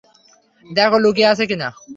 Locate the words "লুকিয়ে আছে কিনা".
1.03-1.67